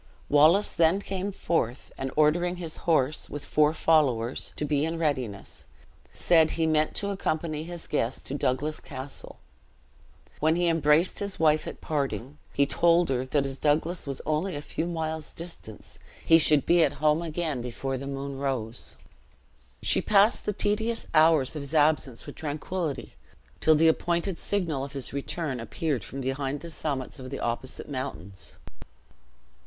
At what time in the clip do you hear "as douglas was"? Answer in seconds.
13.45-14.23